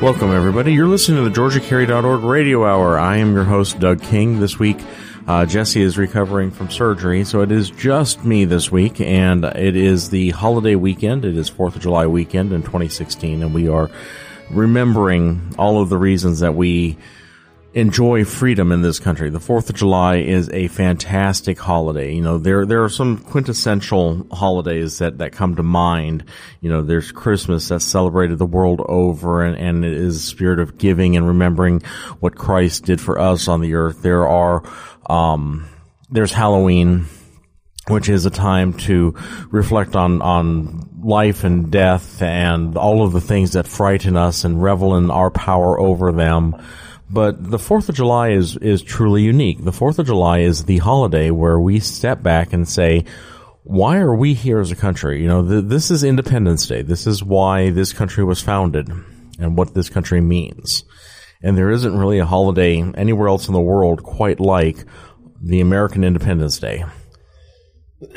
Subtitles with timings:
[0.00, 0.72] Welcome, everybody.
[0.72, 2.98] You're listening to the GeorgiaCarry.org radio hour.
[2.98, 4.40] I am your host, Doug King.
[4.40, 4.78] This week,
[5.26, 9.76] uh, Jesse is recovering from surgery, so it is just me this week, and it
[9.76, 11.26] is the holiday weekend.
[11.26, 13.90] It is 4th of July weekend in 2016, and we are
[14.48, 16.96] remembering all of the reasons that we
[17.72, 19.30] enjoy freedom in this country.
[19.30, 22.12] The 4th of July is a fantastic holiday.
[22.14, 26.24] You know, there, there are some quintessential holidays that, that come to mind.
[26.60, 30.58] You know, there's Christmas that's celebrated the world over and, and it is a spirit
[30.58, 31.82] of giving and remembering
[32.18, 34.02] what Christ did for us on the earth.
[34.02, 34.64] There are,
[35.06, 35.68] um,
[36.10, 37.06] there's Halloween,
[37.86, 39.14] which is a time to
[39.50, 44.60] reflect on, on life and death and all of the things that frighten us and
[44.60, 46.60] revel in our power over them.
[47.12, 49.64] But the 4th of July is, is truly unique.
[49.64, 53.04] The 4th of July is the holiday where we step back and say,
[53.64, 55.20] why are we here as a country?
[55.20, 56.82] You know, th- this is Independence Day.
[56.82, 58.88] This is why this country was founded
[59.38, 60.84] and what this country means.
[61.42, 64.84] And there isn't really a holiday anywhere else in the world quite like
[65.42, 66.84] the American Independence Day.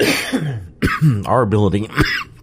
[1.26, 1.90] Our ability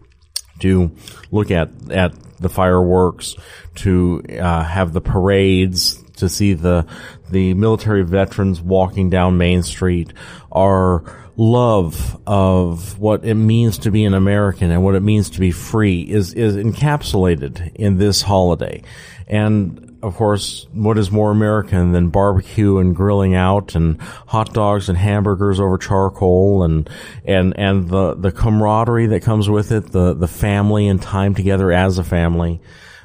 [0.60, 0.90] to
[1.30, 3.36] look at, at the fireworks,
[3.76, 6.86] to uh, have the parades, to see the
[7.30, 10.12] the military veterans walking down Main Street,
[10.52, 11.04] our
[11.36, 15.50] love of what it means to be an American and what it means to be
[15.50, 18.82] free is is encapsulated in this holiday.
[19.26, 24.88] And of course, what is more American than barbecue and grilling out and hot dogs
[24.88, 26.88] and hamburgers over charcoal and
[27.24, 31.70] and and the the camaraderie that comes with it, the the family and time together
[31.70, 32.60] as a family.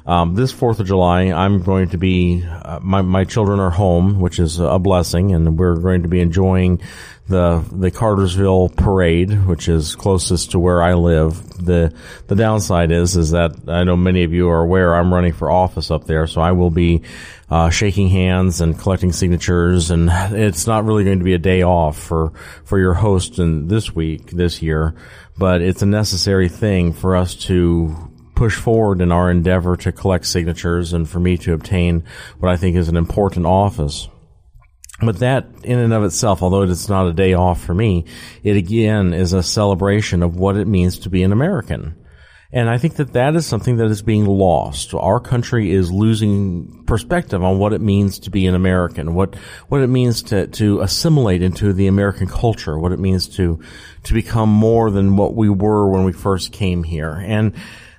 [0.06, 4.20] Um, this Fourth of July, I'm going to be uh, my my children are home,
[4.20, 6.80] which is a blessing, and we're going to be enjoying
[7.28, 11.48] the the Cartersville parade, which is closest to where I live.
[11.64, 11.92] the
[12.28, 15.50] The downside is is that I know many of you are aware I'm running for
[15.50, 17.02] office up there, so I will be
[17.50, 21.62] uh, shaking hands and collecting signatures, and it's not really going to be a day
[21.62, 22.32] off for
[22.64, 24.94] for your host in this week this year,
[25.36, 30.26] but it's a necessary thing for us to push forward in our endeavor to collect
[30.26, 32.04] signatures and for me to obtain
[32.38, 34.08] what I think is an important office.
[35.00, 38.04] But that in and of itself, although it's not a day off for me,
[38.42, 41.96] it again is a celebration of what it means to be an American.
[42.52, 44.94] And I think that that is something that is being lost.
[44.94, 49.34] Our country is losing perspective on what it means to be an American, what,
[49.68, 53.60] what it means to, to assimilate into the American culture, what it means to,
[54.04, 57.12] to become more than what we were when we first came here.
[57.12, 57.52] And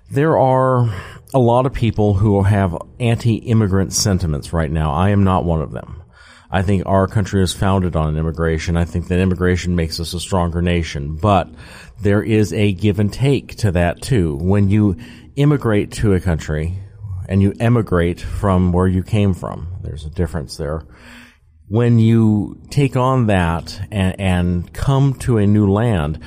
[0.09, 0.89] there are
[1.33, 4.93] a lot of people who have anti-immigrant sentiments right now.
[4.93, 6.03] I am not one of them.
[6.49, 8.77] I think our country is founded on immigration.
[8.77, 11.49] I think that immigration makes us a stronger nation, but
[12.01, 14.35] there is a give and take to that too.
[14.35, 14.95] When you
[15.35, 16.79] immigrate to a country
[17.27, 20.83] and you emigrate from where you came from, there's a difference there.
[21.67, 26.23] When you take on that and, and come to a new land,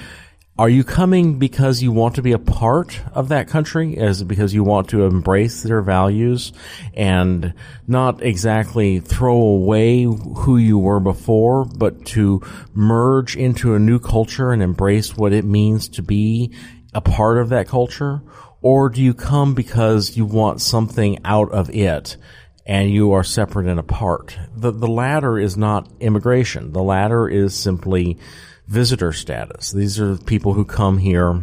[0.61, 3.97] are you coming because you want to be a part of that country?
[3.97, 6.53] Is it because you want to embrace their values
[6.93, 7.55] and
[7.87, 12.43] not exactly throw away who you were before, but to
[12.75, 16.53] merge into a new culture and embrace what it means to be
[16.93, 18.21] a part of that culture?
[18.61, 22.19] Or do you come because you want something out of it
[22.67, 24.39] and you are separate and apart?
[24.55, 26.75] The, the latter is not immigration.
[26.75, 28.19] The latter is simply
[28.71, 29.73] visitor status.
[29.73, 31.43] These are people who come here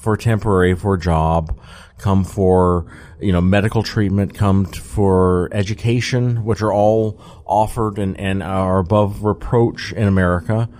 [0.00, 1.58] for temporary, for a job,
[1.98, 2.90] come for,
[3.20, 9.22] you know, medical treatment, come for education, which are all offered and, and are above
[9.22, 10.70] reproach in America,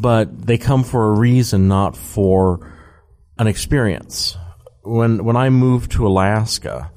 [0.00, 2.74] but they come for a reason, not for
[3.38, 4.36] an experience.
[4.82, 6.90] When, when I moved to Alaska,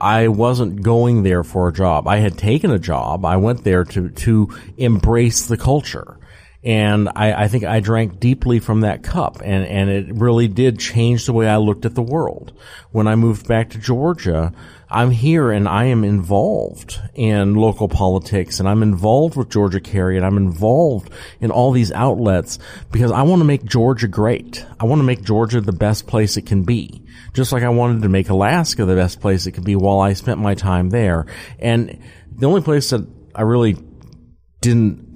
[0.00, 2.08] I wasn't going there for a job.
[2.08, 3.26] I had taken a job.
[3.26, 4.48] I went there to, to
[4.78, 6.18] embrace the culture
[6.64, 10.78] and I, I, think I drank deeply from that cup, and, and it really did
[10.78, 12.52] change the way I looked at the world.
[12.92, 14.52] When I moved back to Georgia,
[14.88, 20.16] I'm here and I am involved in local politics, and I'm involved with Georgia Carry,
[20.16, 22.60] and I'm involved in all these outlets
[22.92, 24.64] because I want to make Georgia great.
[24.78, 27.02] I want to make Georgia the best place it can be,
[27.34, 30.12] just like I wanted to make Alaska the best place it could be while I
[30.12, 31.26] spent my time there.
[31.58, 31.98] And
[32.30, 33.04] the only place that
[33.34, 33.76] I really
[34.60, 35.11] didn't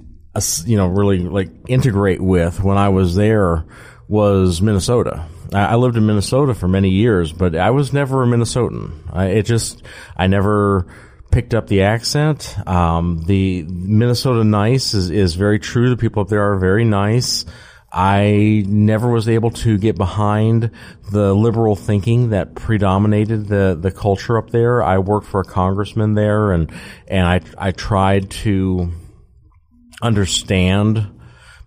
[0.65, 3.65] you know, really like integrate with when I was there
[4.07, 5.27] was Minnesota.
[5.53, 8.91] I, lived in Minnesota for many years, but I was never a Minnesotan.
[9.11, 9.81] I, it just,
[10.15, 10.87] I never
[11.31, 12.57] picked up the accent.
[12.67, 15.89] Um, the Minnesota nice is, is very true.
[15.89, 17.45] The people up there are very nice.
[17.91, 20.71] I never was able to get behind
[21.11, 24.83] the liberal thinking that predominated the, the culture up there.
[24.83, 26.71] I worked for a congressman there and,
[27.07, 28.91] and I, I tried to
[30.01, 31.19] understand,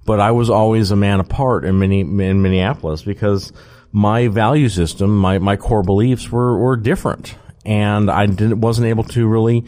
[0.06, 3.52] but I was always a man apart in, many, in Minneapolis because
[3.92, 7.36] my value system, my, my core beliefs were, were different.
[7.64, 9.66] And I didn't, wasn't able to really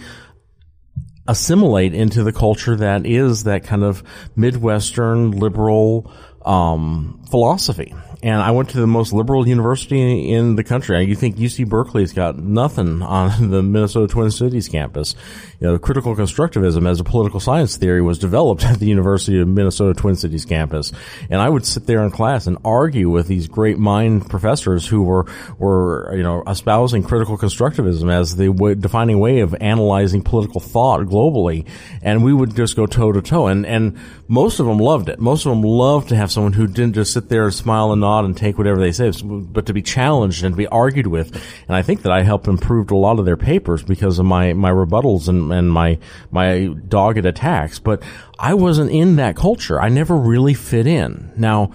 [1.29, 4.03] assimilate into the culture that is that kind of
[4.35, 6.12] Midwestern liberal,
[6.44, 11.02] um, philosophy and I went to the most liberal university in the country.
[11.04, 15.16] You think UC Berkeley's got nothing on the Minnesota Twin Cities campus.
[15.58, 19.48] You know, critical constructivism as a political science theory was developed at the University of
[19.48, 20.92] Minnesota Twin Cities campus.
[21.30, 25.02] And I would sit there in class and argue with these great mind professors who
[25.02, 25.26] were,
[25.58, 31.66] were, you know, espousing critical constructivism as the defining way of analyzing political thought globally.
[32.02, 33.48] And we would just go toe to toe.
[33.48, 33.98] And, and
[34.28, 35.19] most of them loved it.
[35.19, 38.00] Most of them loved to have someone who didn't just sit there and smile and
[38.00, 41.06] nod nod and take whatever they say, but to be challenged and to be argued
[41.06, 41.35] with.
[41.67, 44.53] And I think that I helped improve a lot of their papers because of my,
[44.53, 45.99] my rebuttals and, and my,
[46.31, 47.79] my dogged attacks.
[47.79, 48.03] But
[48.38, 49.81] I wasn't in that culture.
[49.81, 51.32] I never really fit in.
[51.37, 51.73] Now,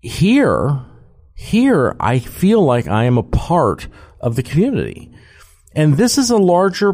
[0.00, 0.84] here,
[1.34, 3.88] here, I feel like I am a part
[4.20, 5.10] of the community.
[5.74, 6.92] And this is a larger,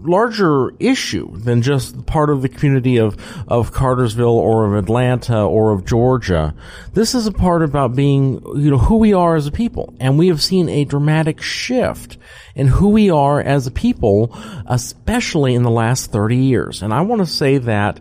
[0.00, 3.16] larger issue than just part of the community of,
[3.48, 6.54] of Cartersville or of Atlanta or of Georgia.
[6.94, 9.94] This is a part about being, you know, who we are as a people.
[10.00, 12.18] And we have seen a dramatic shift
[12.54, 16.82] in who we are as a people, especially in the last 30 years.
[16.82, 18.00] And I want to say that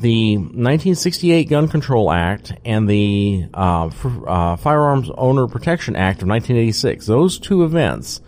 [0.00, 3.90] the 1968 Gun Control Act and the uh,
[4.26, 8.20] uh, Firearms Owner Protection Act of 1986, those two events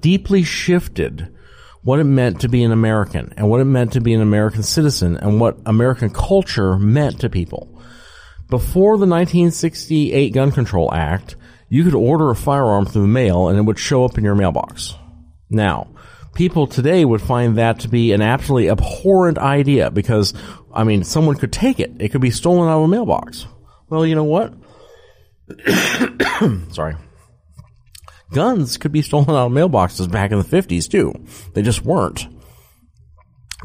[0.00, 1.35] deeply shifted
[1.86, 4.64] what it meant to be an American and what it meant to be an American
[4.64, 7.80] citizen and what American culture meant to people.
[8.50, 11.36] Before the 1968 Gun Control Act,
[11.68, 14.34] you could order a firearm through the mail and it would show up in your
[14.34, 14.96] mailbox.
[15.48, 15.86] Now,
[16.34, 20.34] people today would find that to be an absolutely abhorrent idea because,
[20.74, 21.92] I mean, someone could take it.
[22.00, 23.46] It could be stolen out of a mailbox.
[23.88, 24.54] Well, you know what?
[26.72, 26.96] Sorry
[28.32, 31.14] guns could be stolen out of mailboxes back in the 50s too.
[31.54, 32.26] They just weren't.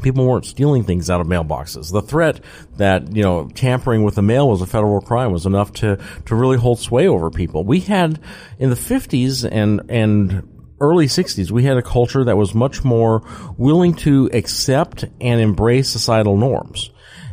[0.02, 1.92] People weren't stealing things out of mailboxes.
[1.92, 2.40] The threat
[2.76, 6.34] that, you know, tampering with the mail was a federal crime was enough to, to
[6.34, 7.64] really hold sway over people.
[7.64, 8.18] We had,
[8.58, 13.22] in the 50s and, and early 60s, we had a culture that was much more
[13.56, 16.90] willing to accept and embrace societal norms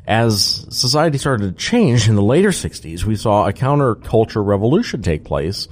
[0.09, 5.23] as society started to change in the later 60s, we saw a counterculture revolution take
[5.23, 5.67] place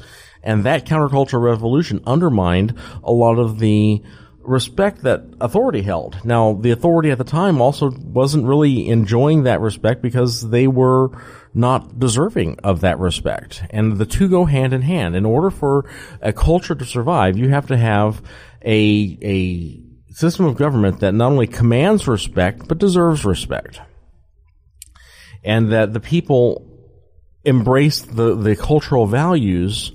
[0.47, 2.73] and that counterculture revolution undermined
[3.03, 4.01] a lot of the
[4.39, 6.23] respect that authority held.
[6.23, 11.09] Now, the authority at the time also wasn't really enjoying that respect because they were
[11.53, 13.61] not deserving of that respect.
[13.71, 15.17] And the two go hand in hand.
[15.17, 15.83] In order for
[16.21, 18.21] a culture to survive, you have to have
[18.63, 23.81] a, a system of government that not only commands respect, but deserves respect.
[25.44, 26.63] And that the people
[27.44, 29.92] embrace the, the cultural values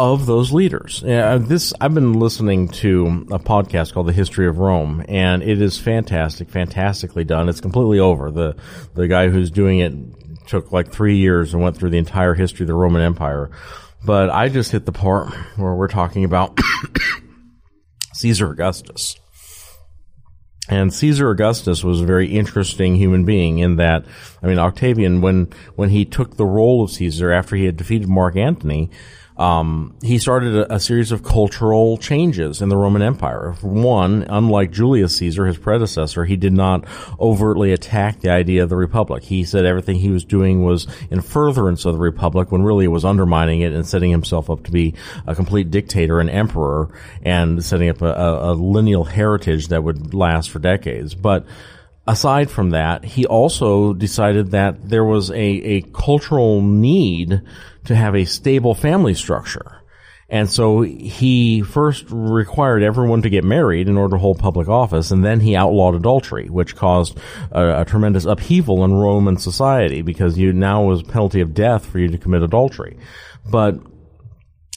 [0.00, 1.04] of those leaders.
[1.04, 5.60] Uh, this I've been listening to a podcast called The History of Rome, and it
[5.60, 7.50] is fantastic, fantastically done.
[7.50, 8.30] It's completely over.
[8.30, 8.56] the
[8.94, 9.92] The guy who's doing it
[10.48, 13.50] took like three years and went through the entire history of the Roman Empire.
[14.02, 16.58] But I just hit the part where we're talking about
[18.14, 19.16] Caesar Augustus.
[20.70, 24.06] And Caesar Augustus was a very interesting human being in that,
[24.42, 28.08] I mean, Octavian, when, when he took the role of Caesar after he had defeated
[28.08, 28.88] Mark Antony,
[29.40, 33.54] um, he started a, a, series of cultural changes in the Roman Empire.
[33.62, 36.84] One, unlike Julius Caesar, his predecessor, he did not
[37.18, 39.24] overtly attack the idea of the Republic.
[39.24, 42.88] He said everything he was doing was in furtherance of the Republic when really it
[42.88, 44.94] was undermining it and setting himself up to be
[45.26, 46.90] a complete dictator and emperor
[47.22, 51.14] and setting up a, a, a lineal heritage that would last for decades.
[51.14, 51.46] But
[52.06, 57.40] aside from that, he also decided that there was a, a cultural need
[57.84, 59.80] to have a stable family structure.
[60.28, 65.10] And so he first required everyone to get married in order to hold public office,
[65.10, 67.18] and then he outlawed adultery, which caused
[67.50, 71.98] a, a tremendous upheaval in Roman society because you now was penalty of death for
[71.98, 72.96] you to commit adultery.
[73.44, 73.80] But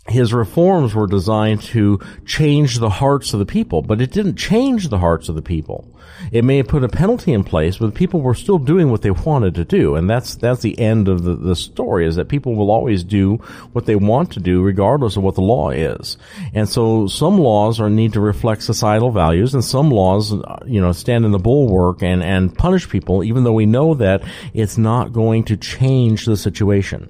[0.08, 4.90] his reforms were designed to change the hearts of the people, but it didn't change
[4.90, 5.88] the hearts of the people.
[6.32, 9.12] It may have put a penalty in place, but people were still doing what they
[9.12, 9.96] wanted to do.
[9.96, 13.36] And that's, that's the end of the, the story is that people will always do
[13.72, 16.18] what they want to do regardless of what the law is.
[16.54, 20.34] And so some laws are need to reflect societal values and some laws,
[20.66, 24.24] you know, stand in the bulwark and, and punish people even though we know that
[24.54, 27.10] it's not going to change the situation.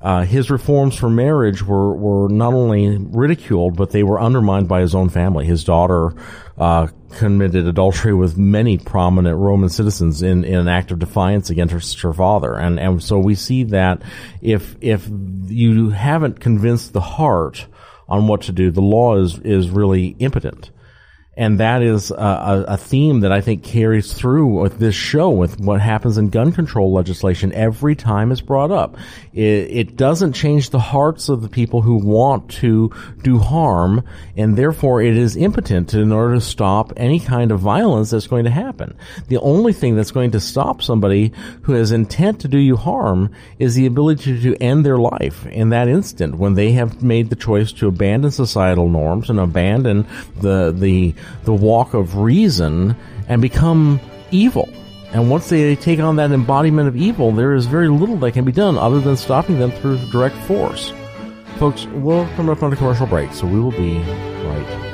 [0.00, 4.80] Uh, his reforms for marriage were, were not only ridiculed, but they were undermined by
[4.80, 5.44] his own family.
[5.44, 6.14] His daughter
[6.56, 6.86] uh,
[7.16, 12.08] committed adultery with many prominent Roman citizens in, in an act of defiance against her,
[12.08, 12.54] her father.
[12.54, 14.02] And, and so we see that
[14.40, 15.08] if, if
[15.46, 17.66] you haven't convinced the heart
[18.08, 20.70] on what to do, the law is, is really impotent
[21.38, 25.60] and that is a, a, theme that I think carries through with this show with
[25.60, 28.96] what happens in gun control legislation every time it's brought up.
[29.32, 32.92] It, it, doesn't change the hearts of the people who want to
[33.22, 34.02] do harm,
[34.36, 38.44] and therefore it is impotent in order to stop any kind of violence that's going
[38.44, 38.96] to happen.
[39.28, 43.30] The only thing that's going to stop somebody who has intent to do you harm
[43.60, 47.36] is the ability to end their life in that instant when they have made the
[47.36, 50.04] choice to abandon societal norms and abandon
[50.40, 52.96] the the the walk of reason
[53.28, 54.68] and become evil.
[55.12, 58.44] And once they take on that embodiment of evil, there is very little that can
[58.44, 60.92] be done other than stopping them through direct force.
[61.56, 64.88] Folks, we'll come up on a commercial break, so we will be right back.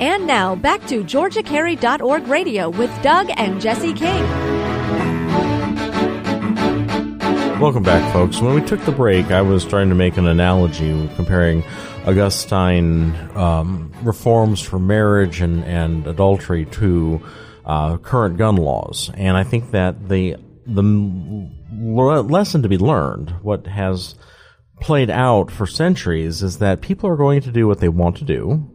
[0.00, 4.49] And now back to GeorgiaCarry.org radio with Doug and Jesse King.
[7.60, 8.40] Welcome back, folks.
[8.40, 11.62] When we took the break, I was trying to make an analogy comparing
[12.06, 17.20] Augustine um, reforms for marriage and, and adultery to
[17.66, 20.82] uh, current gun laws, and I think that the the
[22.22, 24.14] lesson to be learned, what has
[24.80, 28.24] played out for centuries, is that people are going to do what they want to
[28.24, 28.70] do,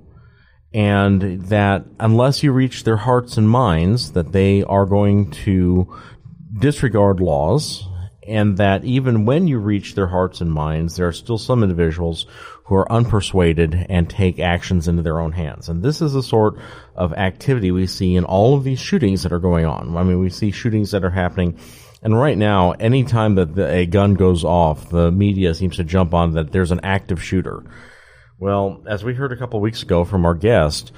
[0.76, 5.92] and that unless you reach their hearts and minds, that they are going to
[6.60, 7.88] disregard laws
[8.28, 12.26] and that even when you reach their hearts and minds, there are still some individuals
[12.66, 15.70] who are unpersuaded and take actions into their own hands.
[15.70, 16.58] And this is the sort
[16.96, 19.96] of activity we see in all of these shootings that are going on.
[19.96, 21.60] I mean, we see shootings that are happening.
[22.02, 26.34] And right now, anytime that a gun goes off, the media seems to jump on
[26.34, 27.64] that there's an active shooter.
[28.40, 30.92] Well, as we heard a couple weeks ago from our guest,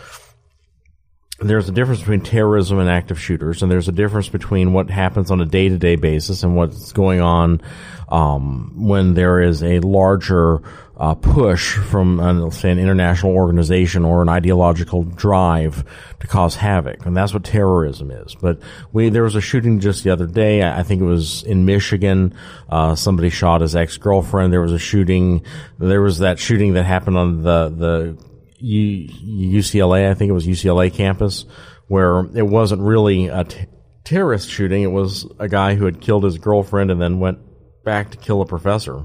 [1.39, 5.29] there's a difference between terrorism and active shooters, and there's a difference between what happens
[5.29, 7.61] on a day to day basis and what's going on
[8.09, 10.61] um, when there is a larger
[10.95, 15.83] uh, push from, uh, say, an international organization or an ideological drive
[16.19, 18.33] to cause havoc, and that's what terrorism is.
[18.33, 18.59] But
[18.91, 20.63] we there was a shooting just the other day.
[20.63, 22.35] I think it was in Michigan.
[22.67, 24.51] Uh, somebody shot his ex girlfriend.
[24.51, 25.43] There was a shooting.
[25.77, 28.17] There was that shooting that happened on the the
[28.61, 31.45] UCLA, I think it was UCLA campus,
[31.87, 33.65] where it wasn't really a t-
[34.03, 34.83] terrorist shooting.
[34.83, 37.39] It was a guy who had killed his girlfriend and then went
[37.83, 39.03] back to kill a professor.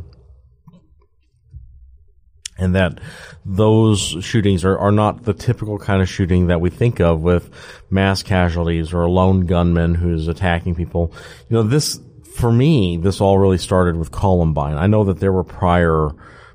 [2.58, 3.00] And that
[3.44, 7.50] those shootings are, are not the typical kind of shooting that we think of with
[7.90, 11.12] mass casualties or a lone gunman who's attacking people.
[11.48, 12.00] You know, this,
[12.36, 14.76] for me, this all really started with Columbine.
[14.76, 16.10] I know that there were prior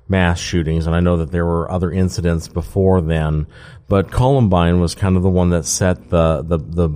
[0.10, 3.48] mass shootings, and I know that there were other incidents before then,
[3.88, 6.90] but Columbine was kind of the one that set the the, the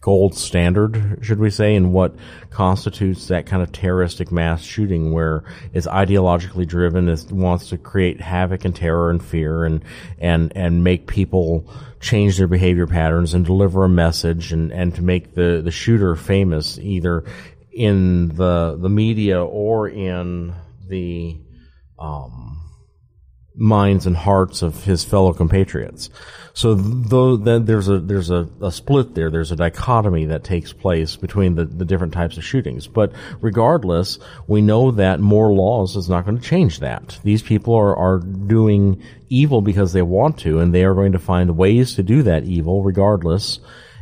[0.00, 2.14] gold standard, should we say, in what
[2.48, 5.44] constitutes that kind of terroristic mass shooting where
[5.74, 9.84] it's ideologically driven, it wants to create havoc and terror and fear and,
[10.18, 11.70] and, and make people
[12.00, 16.16] change their behavior patterns and deliver a message and, and to make the, the shooter
[16.16, 17.24] famous either
[17.70, 20.54] in the, the media or in
[20.88, 21.36] the,
[22.00, 22.60] um,
[23.54, 26.08] minds and hearts of his fellow compatriots.
[26.52, 30.72] So though then there's a there's a, a, split there, there's a dichotomy that takes
[30.72, 32.86] place between the, the different types of shootings.
[32.86, 37.20] But regardless, we know that more laws is not going to change that.
[37.22, 41.18] These people are, are doing evil because they want to, and they are going to
[41.18, 43.60] find ways to do that evil regardless.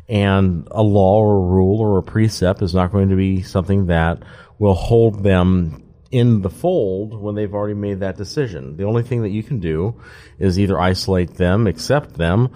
[0.09, 3.87] And a law or a rule or a precept is not going to be something
[3.87, 4.23] that
[4.59, 8.77] will hold them in the fold when they've already made that decision.
[8.77, 10.01] The only thing that you can do
[10.39, 12.51] is either isolate them, accept them,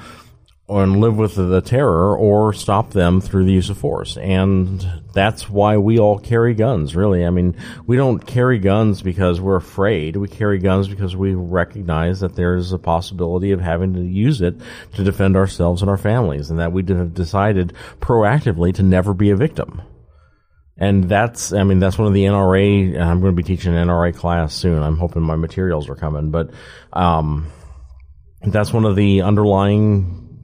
[0.68, 4.16] and live with the terror or stop them through the use of force.
[4.16, 7.26] And that's why we all carry guns, really.
[7.26, 7.56] I mean,
[7.86, 10.16] we don't carry guns because we're afraid.
[10.16, 14.54] We carry guns because we recognize that there's a possibility of having to use it
[14.94, 19.30] to defend ourselves and our families and that we have decided proactively to never be
[19.30, 19.82] a victim.
[20.82, 23.86] And that's, I mean, that's one of the NRA, I'm going to be teaching an
[23.86, 24.82] NRA class soon.
[24.82, 26.50] I'm hoping my materials are coming, but,
[26.92, 27.52] um,
[28.40, 30.42] that's one of the underlying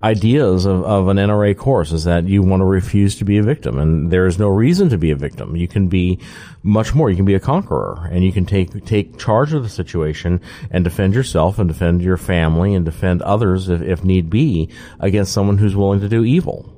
[0.00, 3.42] ideas of, of an NRA course is that you want to refuse to be a
[3.42, 5.56] victim and there is no reason to be a victim.
[5.56, 6.20] You can be
[6.62, 7.10] much more.
[7.10, 10.40] You can be a conqueror and you can take, take charge of the situation
[10.70, 15.32] and defend yourself and defend your family and defend others if, if need be against
[15.32, 16.76] someone who's willing to do evil.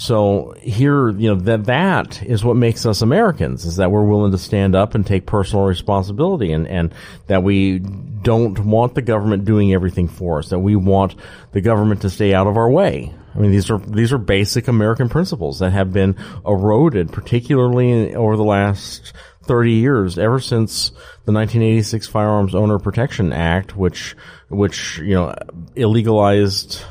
[0.00, 4.32] So here, you know, that, that is what makes us Americans is that we're willing
[4.32, 6.94] to stand up and take personal responsibility and, and
[7.26, 11.16] that we don't want the government doing everything for us, that we want
[11.52, 13.14] the government to stay out of our way.
[13.34, 16.16] I mean, these are, these are basic American principles that have been
[16.46, 20.88] eroded, particularly over the last 30 years, ever since
[21.26, 24.16] the 1986 Firearms Owner Protection Act, which,
[24.48, 25.34] which, you know,
[25.76, 26.82] illegalized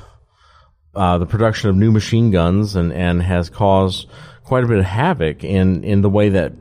[0.95, 4.07] uh, the production of new machine guns and, and has caused
[4.43, 6.53] quite a bit of havoc in, in the way that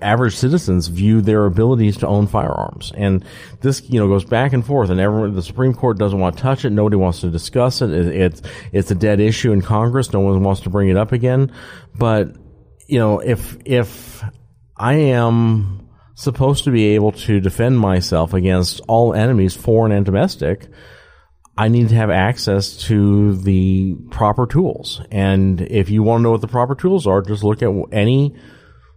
[0.00, 2.92] average citizens view their abilities to own firearms.
[2.96, 3.24] And
[3.60, 6.42] this, you know, goes back and forth and everyone, the Supreme Court doesn't want to
[6.42, 6.70] touch it.
[6.70, 7.90] Nobody wants to discuss it.
[7.90, 8.06] it.
[8.06, 8.42] It's,
[8.72, 10.12] it's a dead issue in Congress.
[10.12, 11.52] No one wants to bring it up again.
[11.96, 12.36] But,
[12.86, 14.22] you know, if, if
[14.76, 20.68] I am supposed to be able to defend myself against all enemies, foreign and domestic,
[21.60, 25.02] I need to have access to the proper tools.
[25.10, 28.34] And if you want to know what the proper tools are, just look at any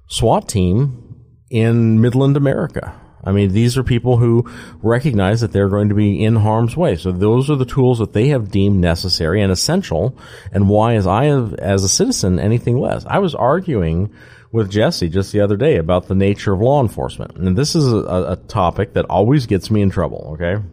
[0.07, 2.97] SWAT team in Midland America.
[3.21, 4.49] I mean, these are people who
[4.81, 6.95] recognize that they're going to be in harm's way.
[6.95, 10.17] So those are the tools that they have deemed necessary and essential.
[10.53, 13.05] And why, as I as a citizen, anything less?
[13.05, 14.13] I was arguing
[14.53, 17.35] with Jesse just the other day about the nature of law enforcement.
[17.35, 17.97] And this is a,
[18.29, 20.63] a topic that always gets me in trouble, okay?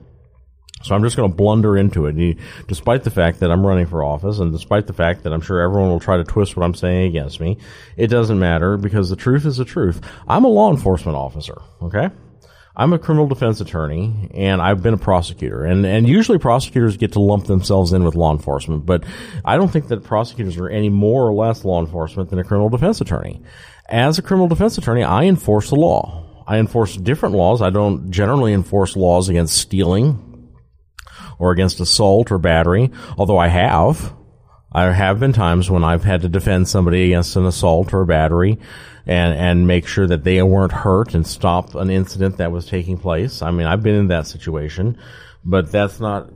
[0.83, 4.03] So I'm just going to blunder into it, despite the fact that I'm running for
[4.03, 6.75] office, and despite the fact that I'm sure everyone will try to twist what I'm
[6.75, 7.59] saying against me.
[7.97, 10.01] It doesn't matter because the truth is the truth.
[10.27, 11.61] I'm a law enforcement officer.
[11.83, 12.09] Okay.
[12.77, 17.13] I'm a criminal defense attorney and I've been a prosecutor and, and usually prosecutors get
[17.13, 19.05] to lump themselves in with law enforcement, but
[19.45, 22.71] I don't think that prosecutors are any more or less law enforcement than a criminal
[22.71, 23.43] defense attorney.
[23.87, 26.45] As a criminal defense attorney, I enforce the law.
[26.47, 27.61] I enforce different laws.
[27.61, 30.30] I don't generally enforce laws against stealing,
[31.41, 34.15] or against assault or battery, although I have.
[34.73, 38.61] There have been times when I've had to defend somebody against an assault or battery
[39.07, 42.99] and, and make sure that they weren't hurt and stop an incident that was taking
[42.99, 43.43] place.
[43.43, 44.97] I mean, I've been in that situation,
[45.45, 46.31] but that's not,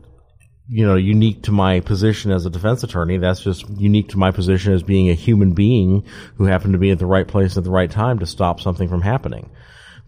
[0.69, 3.19] you know, unique to my position as a defense attorney.
[3.19, 6.05] That's just unique to my position as being a human being
[6.37, 8.89] who happened to be at the right place at the right time to stop something
[8.89, 9.51] from happening.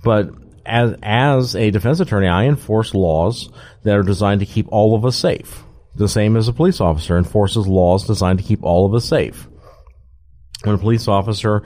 [0.03, 0.31] But
[0.67, 3.51] as as a defense attorney, I enforce laws
[3.85, 5.63] that are designed to keep all of us safe.
[5.95, 9.49] The same as a police officer enforces laws designed to keep all of us safe.
[10.65, 11.63] When a police officer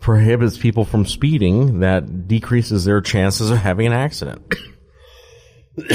[0.00, 4.54] prohibits people from speeding, that decreases their chances of having an accident.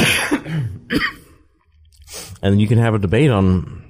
[2.42, 3.87] and you can have a debate on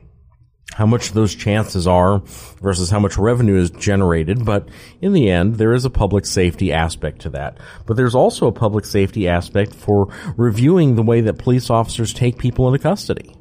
[0.78, 2.20] how much those chances are
[2.62, 4.46] versus how much revenue is generated.
[4.46, 4.70] But
[5.02, 7.58] in the end, there is a public safety aspect to that.
[7.88, 12.38] But there's also a public safety aspect for reviewing the way that police officers take
[12.38, 13.36] people into custody.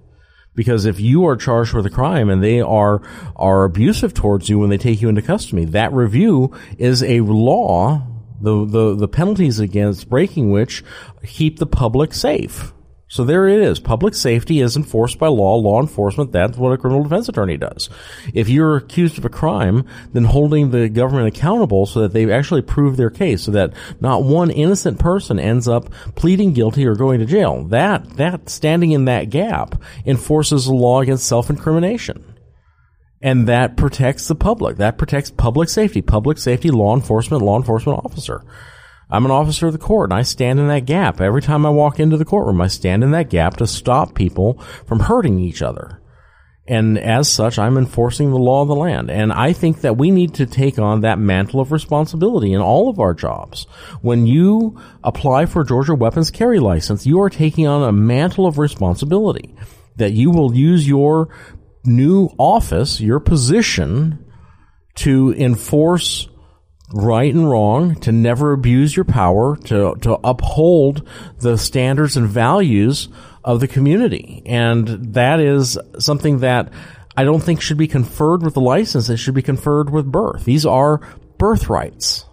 [0.55, 3.03] Because if you are charged with a crime and they are,
[3.37, 8.03] are abusive towards you when they take you into custody, that review is a law,
[8.41, 10.83] the, the, the penalties against breaking which
[11.23, 12.73] keep the public safe.
[13.09, 13.79] So there it is.
[13.79, 15.55] Public safety is enforced by law.
[15.55, 17.89] Law enforcement, that's what a criminal defense attorney does.
[18.35, 22.63] If you're accused of a crime, then holding the government accountable so that they actually
[22.63, 27.21] prove their case, so that not one innocent person ends up pleading guilty or going
[27.21, 27.63] to jail.
[27.67, 32.35] That, that, standing in that gap enforces the law against self-incrimination.
[33.23, 34.79] And that protects the public.
[34.79, 36.03] That protects public safety.
[36.03, 38.43] Public safety, law enforcement, law enforcement officer.
[39.11, 41.21] I'm an officer of the court and I stand in that gap.
[41.21, 44.61] Every time I walk into the courtroom, I stand in that gap to stop people
[44.87, 46.01] from hurting each other.
[46.69, 49.09] And as such, I'm enforcing the law of the land.
[49.09, 52.89] And I think that we need to take on that mantle of responsibility in all
[52.89, 53.69] of our jobs.
[54.03, 58.47] When you apply for a Georgia weapons carry license, you are taking on a mantle
[58.47, 59.55] of responsibility
[59.95, 61.29] that you will use your
[61.85, 64.25] new office, your position
[64.97, 66.29] to enforce
[66.93, 71.07] right and wrong, to never abuse your power, to, to uphold
[71.41, 73.09] the standards and values
[73.45, 74.43] of the community.
[74.47, 76.73] And that is something that
[77.17, 79.09] I don't think should be conferred with the license.
[79.09, 80.45] It should be conferred with birth.
[80.45, 81.01] These are
[81.39, 82.25] birthrights.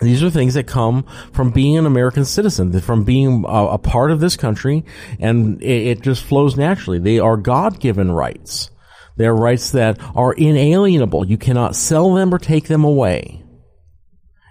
[0.00, 4.10] These are things that come from being an American citizen, from being a, a part
[4.10, 4.84] of this country,
[5.18, 6.98] and it, it just flows naturally.
[6.98, 8.70] They are God-given rights.
[9.16, 11.26] They are rights that are inalienable.
[11.26, 13.42] You cannot sell them or take them away.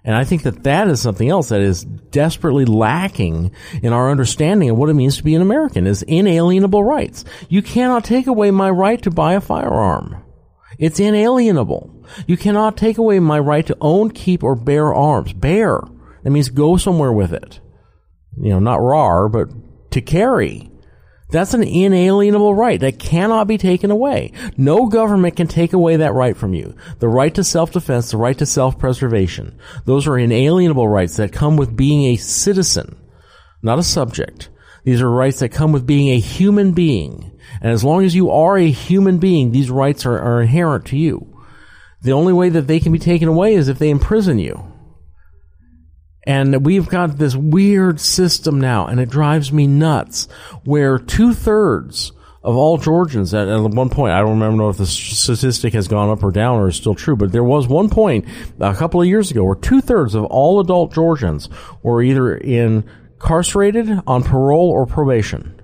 [0.04, 3.52] And I think that that is something else that is desperately lacking
[3.82, 7.26] in our understanding of what it means to be an American is inalienable rights.
[7.50, 10.24] You cannot take away my right to buy a firearm.
[10.78, 12.06] It's inalienable.
[12.28, 15.34] You cannot take away my right to own, keep, or bear arms.
[15.34, 15.82] Bear.
[16.24, 17.60] That means go somewhere with it.
[18.38, 19.50] You know, not rar, but
[19.92, 20.70] to carry.
[21.30, 24.32] That's an inalienable right that cannot be taken away.
[24.58, 26.76] No government can take away that right from you.
[27.00, 29.58] The right to self-defense, the right to self-preservation.
[29.86, 32.96] Those are inalienable rights that come with being a citizen,
[33.64, 34.50] not a subject.
[34.84, 37.32] These are rights that come with being a human being.
[37.60, 40.98] And as long as you are a human being, these rights are, are inherent to
[40.98, 41.42] you.
[42.04, 44.72] The only way that they can be taken away is if they imprison you.
[46.26, 50.28] And we've got this weird system now, and it drives me nuts,
[50.64, 52.12] where two thirds
[52.44, 56.10] of all Georgians at, at one point, I don't remember if the statistic has gone
[56.10, 58.26] up or down or is still true, but there was one point
[58.60, 61.50] a couple of years ago where two thirds of all adult Georgians
[61.82, 65.60] were either incarcerated on parole or probation.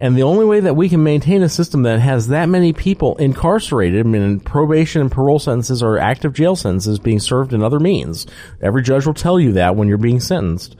[0.00, 3.16] And the only way that we can maintain a system that has that many people
[3.16, 7.78] incarcerated, I mean, probation and parole sentences are active jail sentences being served in other
[7.78, 8.26] means.
[8.62, 10.74] Every judge will tell you that when you're being sentenced.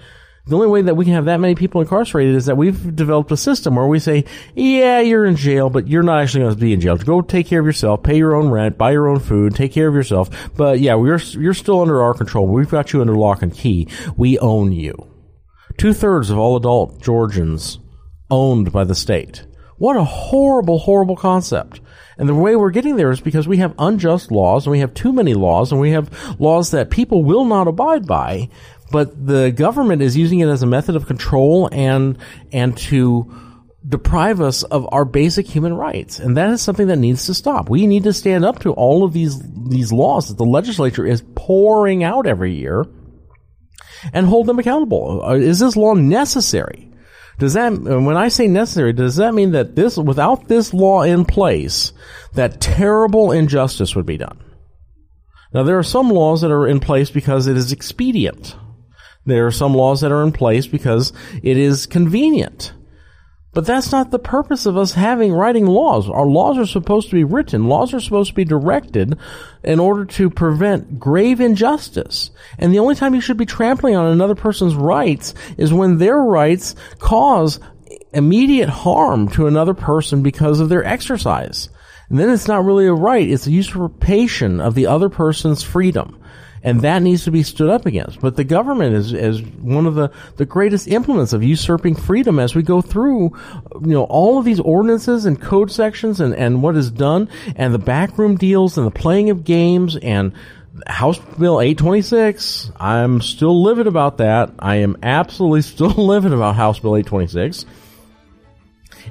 [0.47, 3.31] The only way that we can have that many people incarcerated is that we've developed
[3.31, 6.61] a system where we say, yeah, you're in jail, but you're not actually going to
[6.61, 6.97] be in jail.
[6.97, 9.87] Go take care of yourself, pay your own rent, buy your own food, take care
[9.87, 10.51] of yourself.
[10.57, 12.47] But yeah, we're, you're still under our control.
[12.47, 13.87] We've got you under lock and key.
[14.17, 14.95] We own you.
[15.77, 17.79] Two thirds of all adult Georgians
[18.31, 19.45] owned by the state.
[19.79, 21.81] What a horrible, horrible concept.
[22.19, 24.93] And the way we're getting there is because we have unjust laws and we have
[24.93, 28.51] too many laws and we have laws that people will not abide by,
[28.93, 32.19] but the government is using it as a method of control and,
[32.53, 33.33] and to
[33.89, 36.19] deprive us of our basic human rights.
[36.19, 37.71] And that is something that needs to stop.
[37.71, 41.23] We need to stand up to all of these, these laws that the legislature is
[41.35, 42.85] pouring out every year
[44.13, 45.23] and hold them accountable.
[45.25, 46.90] Uh, is this law necessary?
[47.41, 51.25] Does that, when I say necessary, does that mean that this, without this law in
[51.25, 51.95] place,
[52.35, 54.39] that terrible injustice would be done?
[55.55, 58.57] Now there are some laws that are in place because it is expedient.
[59.25, 62.75] There are some laws that are in place because it is convenient.
[63.53, 66.09] But that's not the purpose of us having writing laws.
[66.09, 67.67] Our laws are supposed to be written.
[67.67, 69.19] Laws are supposed to be directed
[69.65, 72.31] in order to prevent grave injustice.
[72.59, 76.19] And the only time you should be trampling on another person's rights is when their
[76.19, 77.59] rights cause
[78.13, 81.69] immediate harm to another person because of their exercise.
[82.09, 86.20] And then it's not really a right, it's a usurpation of the other person's freedom
[86.63, 88.21] and that needs to be stood up against.
[88.21, 92.55] But the government is, is one of the, the greatest implements of usurping freedom as
[92.55, 93.37] we go through,
[93.75, 97.73] you know, all of these ordinances and code sections and, and what is done and
[97.73, 100.33] the backroom deals and the playing of games and
[100.87, 102.73] House Bill 826.
[102.79, 104.53] I'm still livid about that.
[104.59, 107.65] I am absolutely still livid about House Bill 826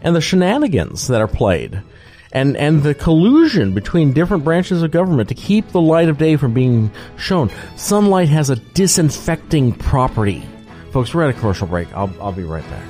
[0.01, 1.81] and the shenanigans that are played
[2.31, 6.35] and and the collusion between different branches of government to keep the light of day
[6.35, 7.49] from being shown.
[7.75, 10.43] Sunlight has a disinfecting property.
[10.91, 11.91] Folks, we're at a commercial break.
[11.93, 12.83] I'll I'll be right back.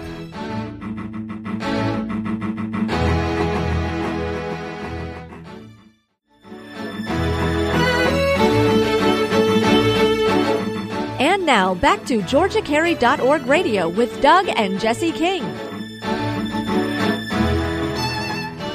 [11.22, 15.44] And now back to GeorgiaCarry.org radio with Doug and Jesse King.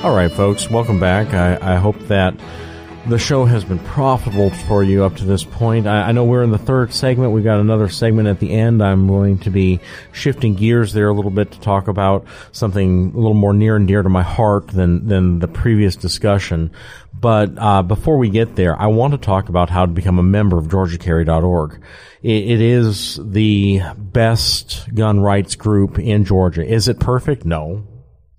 [0.04, 1.32] All right, folks, welcome back.
[1.32, 2.38] I, I, hope that
[3.06, 5.86] the show has been profitable for you up to this point.
[5.86, 7.32] I, I, know we're in the third segment.
[7.32, 8.82] We've got another segment at the end.
[8.82, 9.80] I'm going to be
[10.12, 13.88] shifting gears there a little bit to talk about something a little more near and
[13.88, 16.70] dear to my heart than, than the previous discussion.
[17.18, 20.22] But uh, before we get there, I want to talk about how to become a
[20.22, 21.80] member of GeorgiaCarry.org.
[22.22, 26.62] It, it is the best gun rights group in Georgia.
[26.62, 27.46] Is it perfect?
[27.46, 27.86] No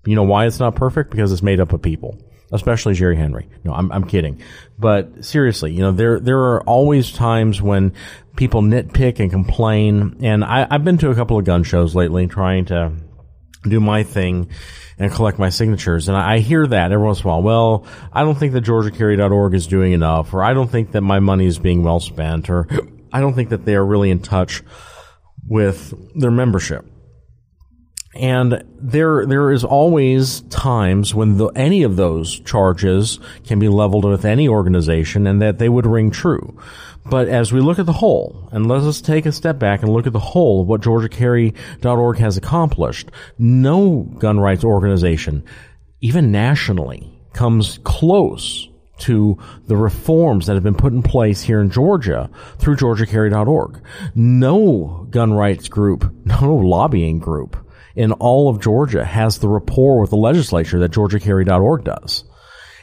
[0.06, 1.10] you know why it's not perfect?
[1.10, 2.18] Because it's made up of people,
[2.52, 3.48] especially Jerry Henry.
[3.64, 4.42] No, I'm, I'm kidding.
[4.78, 7.94] But seriously, you know, there, there are always times when
[8.36, 10.18] people nitpick and complain.
[10.22, 12.92] And I, I've been to a couple of gun shows lately trying to
[13.64, 14.50] do my thing
[14.98, 16.08] and collect my signatures.
[16.08, 17.42] And I hear that every once in a while.
[17.42, 21.20] Well, I don't think that GeorgiaCarry.org is doing enough, or I don't think that my
[21.20, 22.68] money is being well spent, or
[23.12, 24.62] I don't think that they are really in touch
[25.46, 26.86] with their membership.
[28.16, 34.04] And there, there is always times when the, any of those charges can be leveled
[34.04, 36.58] with any organization and that they would ring true.
[37.04, 39.92] But as we look at the whole, and let us take a step back and
[39.92, 45.44] look at the whole of what GeorgiaCarry.org has accomplished, no gun rights organization,
[46.00, 51.70] even nationally, comes close to the reforms that have been put in place here in
[51.70, 53.82] Georgia through GeorgiaCarry.org.
[54.14, 57.56] No gun rights group, no lobbying group
[57.96, 62.24] in all of Georgia has the rapport with the legislature that GeorgiaCarry.org does.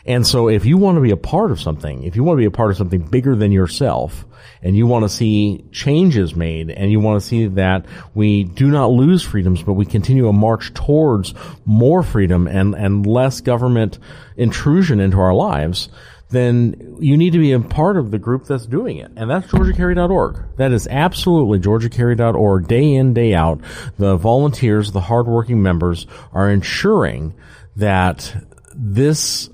[0.06, 2.42] And so if you want to be a part of something, if you want to
[2.42, 4.26] be a part of something bigger than yourself,
[4.62, 8.70] and you want to see changes made, and you want to see that we do
[8.70, 11.34] not lose freedoms, but we continue a march towards
[11.66, 14.00] more freedom and, and less government
[14.36, 15.90] intrusion into our lives,
[16.34, 19.12] then you need to be a part of the group that's doing it.
[19.16, 20.58] And that's GeorgiaCarry.org.
[20.58, 22.68] That is absolutely GeorgiaCarry.org.
[22.68, 23.62] Day in, day out,
[23.98, 27.36] the volunteers, the hardworking members are ensuring
[27.76, 28.36] that
[28.76, 29.50] this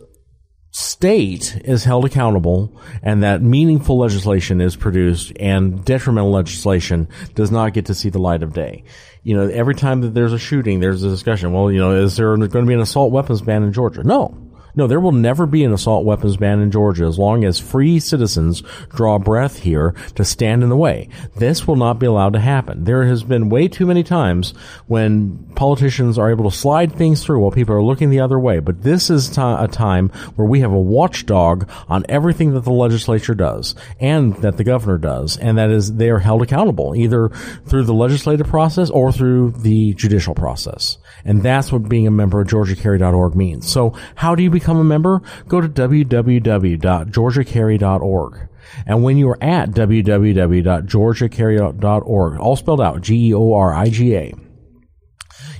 [0.71, 7.73] state is held accountable and that meaningful legislation is produced and detrimental legislation does not
[7.73, 8.83] get to see the light of day.
[9.23, 11.51] You know, every time that there's a shooting, there's a discussion.
[11.51, 14.03] Well, you know, is there going to be an assault weapons ban in Georgia?
[14.03, 14.48] No.
[14.75, 17.99] No, there will never be an assault weapons ban in Georgia as long as free
[17.99, 21.09] citizens draw breath here to stand in the way.
[21.35, 22.83] This will not be allowed to happen.
[22.83, 24.51] There has been way too many times
[24.87, 28.59] when politicians are able to slide things through while people are looking the other way.
[28.59, 32.71] But this is t- a time where we have a watchdog on everything that the
[32.71, 37.29] legislature does and that the governor does, and that is they are held accountable either
[37.65, 40.97] through the legislative process or through the judicial process.
[41.25, 43.69] And that's what being a member of GeorgiaCarry.org means.
[43.69, 45.23] So how do you become a member?
[45.47, 48.49] Go to www.georgiacarry.org.
[48.85, 54.33] And when you're at www.georgiacarry.org, all spelled out, G-E-O-R-I-G-A,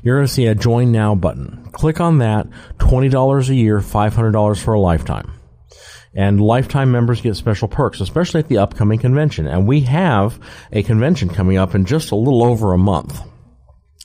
[0.04, 1.70] you're going to see a join now button.
[1.72, 5.34] Click on that, $20 a year, $500 for a lifetime.
[6.14, 9.48] And lifetime members get special perks, especially at the upcoming convention.
[9.48, 10.40] And we have
[10.72, 13.22] a convention coming up in just a little over a month.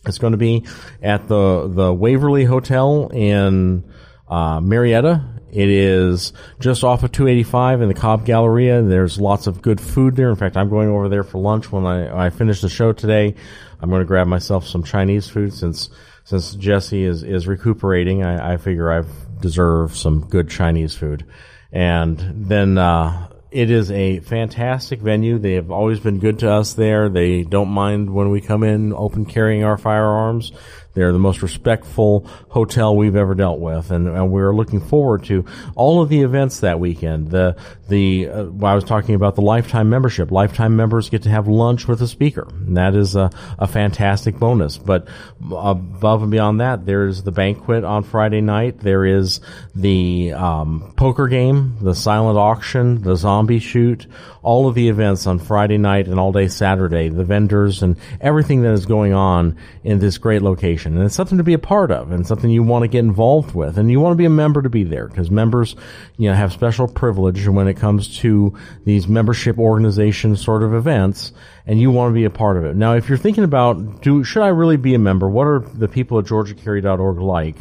[0.06, 0.66] It's going to be
[1.02, 3.90] at the the Waverly Hotel in
[4.28, 5.22] uh, Marietta.
[5.50, 8.82] It is just off of 285 in the Cobb Galleria.
[8.82, 10.28] There's lots of good food there.
[10.28, 13.36] In fact, I'm going over there for lunch when I, I finish the show today.
[13.80, 15.90] I'm going to grab myself some Chinese food since
[16.24, 18.24] since Jesse is is recuperating.
[18.24, 19.04] I, I figure I
[19.40, 21.24] deserve some good Chinese food,
[21.70, 25.38] and then uh, it is a fantastic venue.
[25.38, 27.08] They have always been good to us there.
[27.08, 30.50] They don't mind when we come in open carrying our firearms.
[30.94, 35.44] They're the most respectful hotel we've ever dealt with, and, and we're looking forward to
[35.74, 37.30] all of the events that weekend.
[37.30, 37.56] The
[37.88, 40.30] the uh, I was talking about the lifetime membership.
[40.30, 44.38] Lifetime members get to have lunch with a speaker, and that is a, a fantastic
[44.38, 44.78] bonus.
[44.78, 45.08] But
[45.50, 48.78] above and beyond that, there's the banquet on Friday night.
[48.78, 49.40] There is
[49.74, 54.06] the um, poker game, the silent auction, the zombie shoot,
[54.42, 57.08] all of the events on Friday night and all day Saturday.
[57.08, 61.38] The vendors and everything that is going on in this great location and it's something
[61.38, 64.00] to be a part of and something you want to get involved with and you
[64.00, 65.76] want to be a member to be there because members
[66.16, 71.32] you know have special privilege when it comes to these membership organization sort of events
[71.66, 72.76] and you want to be a part of it.
[72.76, 75.28] Now if you're thinking about do should i really be a member?
[75.28, 77.56] What are the people at georgiacarry.org like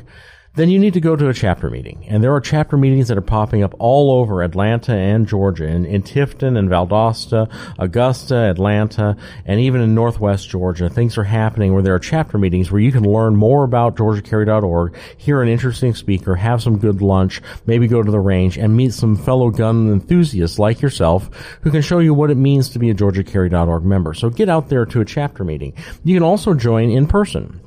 [0.56, 2.06] then you need to go to a chapter meeting.
[2.08, 5.86] And there are chapter meetings that are popping up all over Atlanta and Georgia, in,
[5.86, 10.90] in Tifton and Valdosta, Augusta, Atlanta, and even in Northwest Georgia.
[10.90, 14.96] Things are happening where there are chapter meetings where you can learn more about GeorgiaCarry.org,
[15.18, 18.94] hear an interesting speaker, have some good lunch, maybe go to the range, and meet
[18.94, 21.30] some fellow gun enthusiasts like yourself
[21.62, 24.14] who can show you what it means to be a GeorgiaCarry.org member.
[24.14, 25.74] So get out there to a chapter meeting.
[26.04, 27.60] You can also join in person.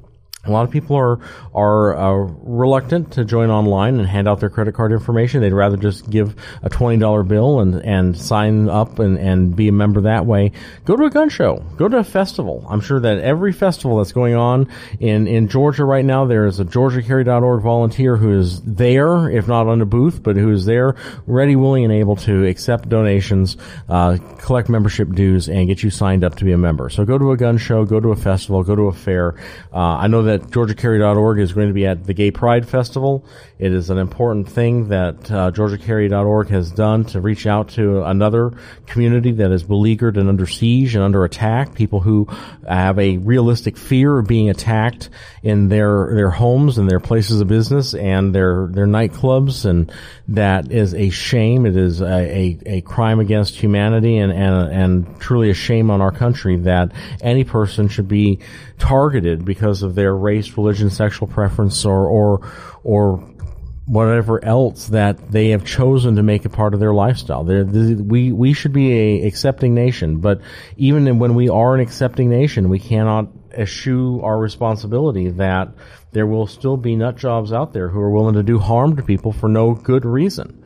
[0.47, 1.19] A lot of people are
[1.55, 5.41] are uh, reluctant to join online and hand out their credit card information.
[5.41, 9.69] They'd rather just give a twenty dollar bill and, and sign up and, and be
[9.69, 10.53] a member that way.
[10.85, 11.65] Go to a gun show.
[11.77, 12.65] Go to a festival.
[12.69, 14.69] I'm sure that every festival that's going on
[15.01, 19.67] in, in Georgia right now, there is a GeorgiaCarry.org volunteer who is there, if not
[19.67, 20.95] on the booth, but who is there,
[21.27, 23.57] ready, willing, and able to accept donations,
[23.89, 26.89] uh, collect membership dues, and get you signed up to be a member.
[26.89, 29.35] So go to a gun show, go to a festival, go to a fair.
[29.73, 33.25] Uh, I know that that GeorgiaCarry.org is going to be at the Gay Pride Festival.
[33.59, 38.53] It is an important thing that uh, GeorgiaCarry.org has done to reach out to another
[38.85, 41.75] community that is beleaguered and under siege and under attack.
[41.75, 42.27] People who
[42.69, 45.09] have a realistic fear of being attacked
[45.43, 49.91] in their their homes and their places of business and their their nightclubs, and
[50.29, 51.65] that is a shame.
[51.65, 56.03] It is a, a, a crime against humanity and, and and truly a shame on
[56.03, 56.93] our country that
[57.23, 58.41] any person should be
[58.79, 62.53] targeted because of their race, religion, sexual preference, or or
[62.85, 63.36] or
[63.87, 67.45] whatever else that they have chosen to make a part of their lifestyle.
[67.45, 70.41] They're, we we should be a accepting nation, but
[70.77, 75.69] even when we are an accepting nation, we cannot eschew our responsibility that
[76.13, 79.03] there will still be nut jobs out there who are willing to do harm to
[79.03, 80.65] people for no good reason.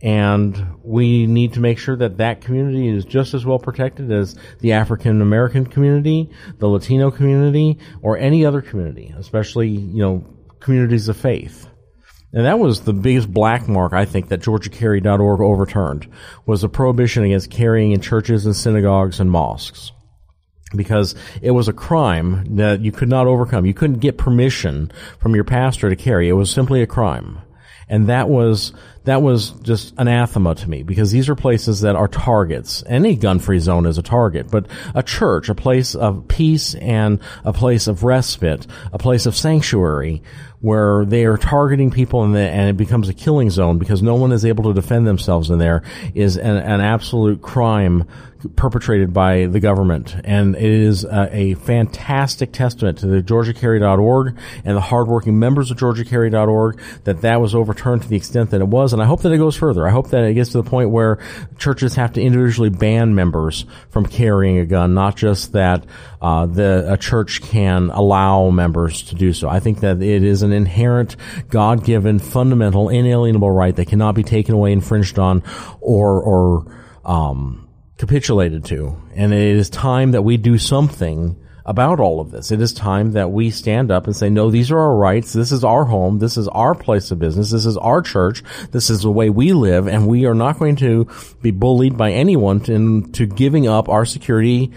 [0.00, 4.36] And we need to make sure that that community is just as well protected as
[4.60, 10.24] the African American community, the Latino community, or any other community, especially, you know,
[10.60, 11.68] communities of faith.
[12.32, 16.06] And that was the biggest black mark, I think, that GeorgiaCarry.org overturned,
[16.44, 19.92] was the prohibition against carrying in churches and synagogues and mosques.
[20.76, 23.64] Because it was a crime that you could not overcome.
[23.64, 26.28] You couldn't get permission from your pastor to carry.
[26.28, 27.40] It was simply a crime.
[27.88, 28.74] And that was,
[29.08, 32.84] that was just anathema to me because these are places that are targets.
[32.86, 37.52] Any gun-free zone is a target, but a church, a place of peace and a
[37.52, 40.22] place of respite, a place of sanctuary
[40.60, 44.16] where they are targeting people and, the, and it becomes a killing zone because no
[44.16, 45.82] one is able to defend themselves in there
[46.14, 48.04] is an, an absolute crime
[48.56, 50.16] perpetrated by the government.
[50.24, 55.78] And it is a, a fantastic testament to the GeorgiaCarry.org and the hardworking members of
[55.78, 58.92] GeorgiaCarry.org that that was overturned to the extent that it was.
[58.98, 59.86] And I hope that it goes further.
[59.86, 61.18] I hope that it gets to the point where
[61.56, 65.86] churches have to individually ban members from carrying a gun, not just that
[66.20, 69.48] uh, the a church can allow members to do so.
[69.48, 71.14] I think that it is an inherent,
[71.48, 75.44] God-given, fundamental, inalienable right that cannot be taken away, infringed on,
[75.80, 79.00] or or um, capitulated to.
[79.14, 81.36] And it is time that we do something
[81.68, 82.50] about all of this.
[82.50, 85.34] It is time that we stand up and say, no, these are our rights.
[85.34, 86.18] This is our home.
[86.18, 87.50] This is our place of business.
[87.50, 88.42] This is our church.
[88.70, 89.86] This is the way we live.
[89.86, 91.06] And we are not going to
[91.42, 94.72] be bullied by anyone into giving up our security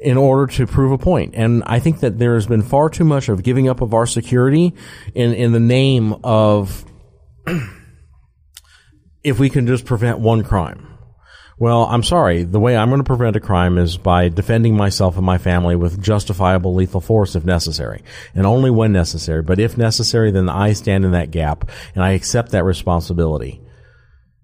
[0.00, 1.34] in order to prove a point.
[1.36, 4.06] And I think that there has been far too much of giving up of our
[4.06, 4.74] security
[5.14, 6.82] in, in the name of
[9.22, 10.91] if we can just prevent one crime.
[11.62, 12.42] Well, I'm sorry.
[12.42, 15.76] The way I'm going to prevent a crime is by defending myself and my family
[15.76, 18.02] with justifiable lethal force if necessary.
[18.34, 19.42] And only when necessary.
[19.44, 23.60] But if necessary, then I stand in that gap and I accept that responsibility.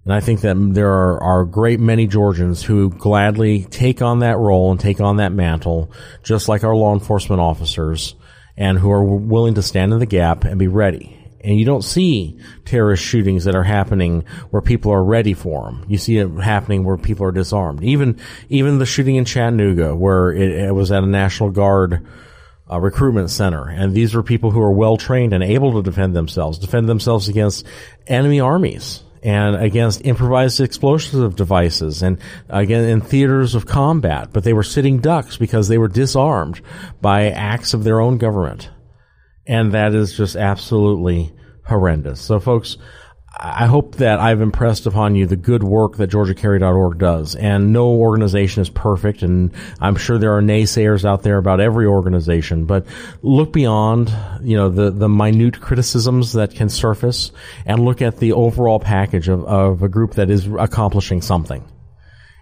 [0.04, 4.38] And I think that there are, a great many Georgians who gladly take on that
[4.38, 5.90] role and take on that mantle,
[6.22, 8.14] just like our law enforcement officers,
[8.56, 11.82] and who are willing to stand in the gap and be ready and you don't
[11.82, 15.84] see terrorist shootings that are happening where people are ready for them.
[15.88, 17.82] You see it happening where people are disarmed.
[17.84, 22.06] Even even the shooting in Chattanooga, where it, it was at a National Guard
[22.70, 26.14] uh, recruitment center, and these were people who are well trained and able to defend
[26.14, 27.64] themselves, defend themselves against
[28.06, 34.52] enemy armies and against improvised explosive devices and again in theaters of combat, but they
[34.52, 36.60] were sitting ducks because they were disarmed
[37.00, 38.70] by acts of their own government
[39.48, 41.32] and that is just absolutely
[41.64, 42.20] horrendous.
[42.20, 42.76] So, folks,
[43.40, 47.36] I hope that I've impressed upon you the good work that GeorgiaCarry.org does.
[47.36, 51.86] And no organization is perfect, and I'm sure there are naysayers out there about every
[51.86, 52.64] organization.
[52.64, 52.86] But
[53.22, 57.30] look beyond, you know, the the minute criticisms that can surface,
[57.64, 61.64] and look at the overall package of, of a group that is accomplishing something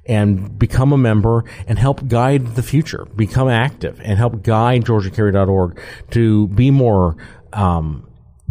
[0.07, 3.07] and become a member and help guide the future.
[3.17, 7.17] Become active and help guide GeorgiaCarry.org to be more
[7.53, 8.06] um,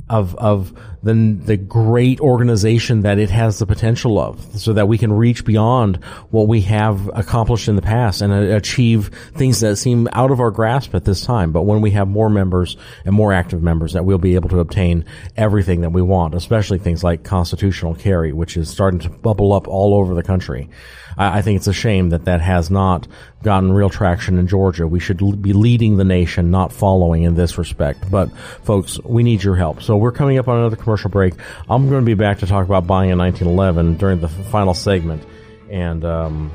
[0.10, 4.98] of of the the great organization that it has the potential of, so that we
[4.98, 5.98] can reach beyond
[6.30, 10.40] what we have accomplished in the past and uh, achieve things that seem out of
[10.40, 11.52] our grasp at this time.
[11.52, 14.60] But when we have more members and more active members, that we'll be able to
[14.60, 19.54] obtain everything that we want, especially things like constitutional carry, which is starting to bubble
[19.54, 20.70] up all over the country.
[21.18, 23.08] I, I think it's a shame that that has not
[23.44, 24.88] gotten real traction in Georgia.
[24.88, 28.10] We should be leading the nation, not following in this respect.
[28.10, 29.82] But folks, we need your help.
[29.84, 31.34] So we're coming up on another commercial break.
[31.70, 35.26] I'm going to be back to talk about buying a 1911 during the final segment
[35.70, 36.52] and um,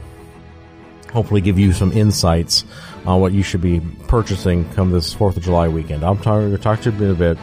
[1.12, 2.64] hopefully give you some insights
[3.07, 6.05] on what you should be purchasing come this 4th of July weekend.
[6.05, 7.38] I'm going to talk to you in a bit.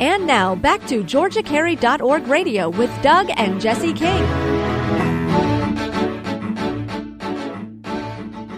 [0.00, 4.57] And now, back to GeorgiaCarry.org radio with Doug and Jesse King.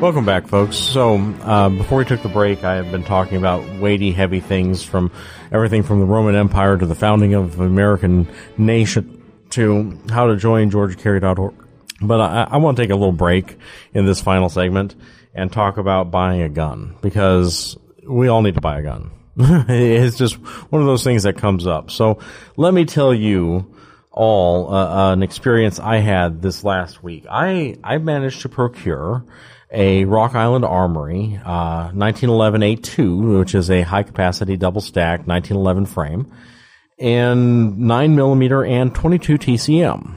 [0.00, 0.76] Welcome back, folks.
[0.76, 4.82] So, uh, before we took the break, I have been talking about weighty, heavy things
[4.82, 5.12] from
[5.52, 8.26] everything from the Roman Empire to the founding of the American
[8.56, 11.52] nation to how to join GeorgiaCarry.org.
[12.00, 13.58] But I, I want to take a little break
[13.92, 14.94] in this final segment
[15.34, 17.76] and talk about buying a gun because
[18.08, 19.10] we all need to buy a gun.
[19.36, 21.90] it's just one of those things that comes up.
[21.90, 22.20] So
[22.56, 23.74] let me tell you
[24.10, 27.26] all uh, an experience I had this last week.
[27.30, 29.26] I I managed to procure
[29.72, 35.86] a Rock Island Armory uh, 1911 A2, which is a high capacity double stack 1911
[35.86, 36.32] frame,
[36.98, 40.16] and 9 millimeter and 22 TCM.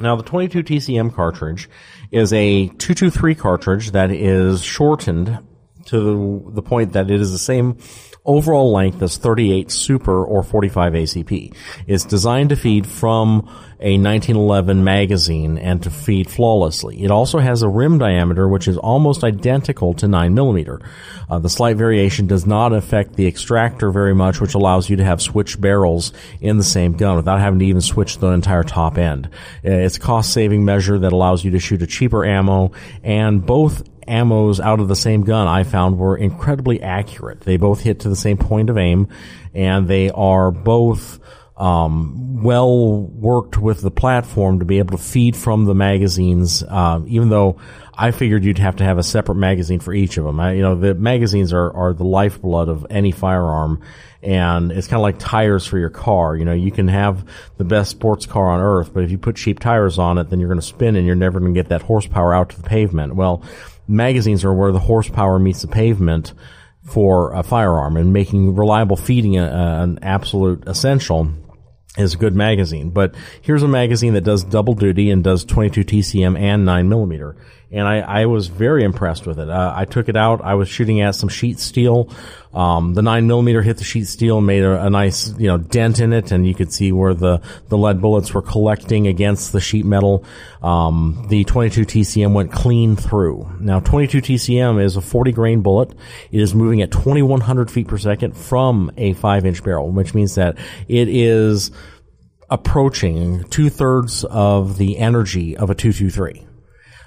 [0.00, 1.68] Now, the 22 TCM cartridge
[2.10, 5.38] is a 223 cartridge that is shortened
[5.86, 7.78] to the, the point that it is the same
[8.24, 11.54] overall length is 38 Super or 45 ACP.
[11.86, 13.48] It's designed to feed from
[13.80, 17.02] a 1911 magazine and to feed flawlessly.
[17.02, 20.82] It also has a rim diameter which is almost identical to 9mm.
[21.28, 25.04] Uh, the slight variation does not affect the extractor very much, which allows you to
[25.04, 28.98] have switch barrels in the same gun without having to even switch the entire top
[28.98, 29.26] end.
[29.64, 32.70] Uh, it's a cost saving measure that allows you to shoot a cheaper ammo
[33.02, 37.40] and both ammos out of the same gun I found were incredibly accurate.
[37.40, 39.08] They both hit to the same point of aim
[39.54, 41.20] and they are both
[41.56, 46.62] um, well worked with the platform to be able to feed from the magazines.
[46.62, 47.60] Uh, even though
[47.94, 50.40] I figured you'd have to have a separate magazine for each of them.
[50.40, 53.82] I, you know, the magazines are are the lifeblood of any firearm,
[54.22, 56.36] and it's kind of like tires for your car.
[56.36, 57.28] You know, you can have
[57.58, 60.40] the best sports car on earth, but if you put cheap tires on it, then
[60.40, 62.68] you're going to spin, and you're never going to get that horsepower out to the
[62.68, 63.14] pavement.
[63.14, 63.42] Well,
[63.86, 66.32] magazines are where the horsepower meets the pavement
[66.84, 71.30] for a firearm, and making reliable feeding a, a, an absolute essential
[71.96, 72.90] is a good magazine.
[72.90, 77.36] But here's a magazine that does double duty and does 22 TCM and 9 millimeter.
[77.72, 79.48] And I, I was very impressed with it.
[79.48, 80.42] Uh, I took it out.
[80.42, 82.10] I was shooting at some sheet steel.
[82.52, 85.98] Um, the 9 millimeter hit the sheet steel made a, a, nice, you know, dent
[85.98, 86.32] in it.
[86.32, 90.26] And you could see where the, the lead bullets were collecting against the sheet metal.
[90.62, 93.50] Um, the 22 TCM went clean through.
[93.58, 95.92] Now, 22 TCM is a 40 grain bullet.
[96.30, 100.34] It is moving at 2100 feet per second from a 5 inch barrel, which means
[100.34, 100.58] that
[100.88, 101.70] it is
[102.50, 106.51] approaching two thirds of the energy of a 223.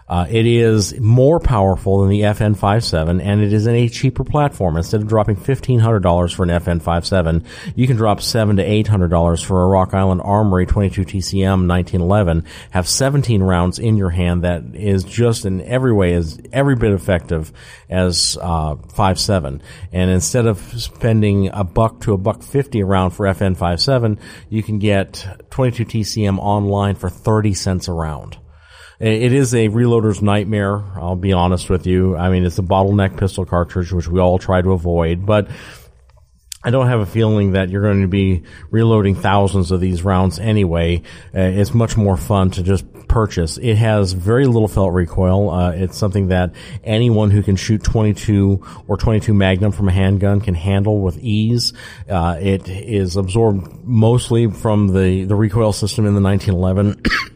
[0.08, 4.78] Uh, it is more powerful than the FN57, and it is in a cheaper platform.
[4.78, 7.44] Instead of dropping $1,500 for an FN57,
[7.76, 12.88] you can drop seven to $800 for a Rock Island Armory 22 TCM 1911, have
[12.88, 17.52] 17 rounds in your hand that is just in every way is every bit effective
[17.90, 19.62] as uh, 57.
[19.92, 24.62] And instead of spending a buck to a buck 50 a round for FN57, you
[24.62, 28.38] can get 22 TCM online for 30 cents a round.
[29.00, 30.82] It is a reloader's nightmare.
[30.96, 32.16] I'll be honest with you.
[32.16, 35.50] I mean, it's a bottleneck pistol cartridge, which we all try to avoid, but
[36.66, 38.42] I don't have a feeling that you're going to be
[38.72, 41.04] reloading thousands of these rounds anyway.
[41.34, 43.60] Uh, it's much more fun to just purchase.
[43.60, 45.52] It has very little felt recoil.
[45.52, 50.42] Uh, it's something that anyone who can shoot 22 or 22 Magnum from a handgun
[50.42, 51.74] can handle with ease.
[52.10, 57.04] Uh, it is absorbed mostly from the, the recoil system in the 1911.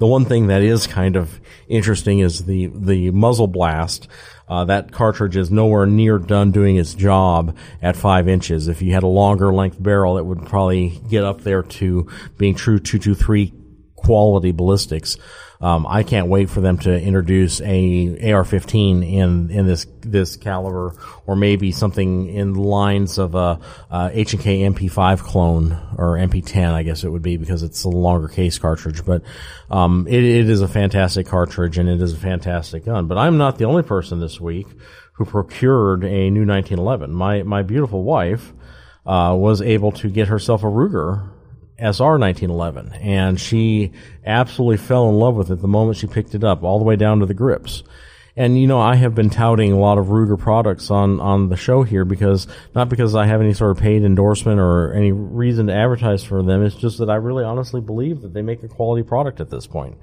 [0.00, 4.08] The one thing that is kind of interesting is the the muzzle blast.
[4.48, 8.66] Uh, that cartridge is nowhere near done doing its job at five inches.
[8.66, 12.54] If you had a longer length barrel, it would probably get up there to being
[12.54, 13.52] true 223
[13.94, 15.18] quality ballistics.
[15.60, 20.94] Um, I can't wait for them to introduce a AR-15 in in this this caliber,
[21.26, 27.04] or maybe something in lines of a, a H&K MP5 clone or MP10, I guess
[27.04, 29.04] it would be because it's a longer case cartridge.
[29.04, 29.22] But
[29.70, 33.06] um, it, it is a fantastic cartridge and it is a fantastic gun.
[33.06, 34.66] But I'm not the only person this week
[35.12, 37.12] who procured a new 1911.
[37.12, 38.54] My my beautiful wife
[39.04, 41.30] uh, was able to get herself a Ruger
[41.80, 43.92] SR 1911, and she
[44.24, 46.96] absolutely fell in love with it the moment she picked it up, all the way
[46.96, 47.82] down to the grips.
[48.36, 51.56] And you know, I have been touting a lot of Ruger products on on the
[51.56, 55.66] show here because not because I have any sort of paid endorsement or any reason
[55.66, 56.64] to advertise for them.
[56.64, 59.66] It's just that I really honestly believe that they make a quality product at this
[59.66, 59.98] point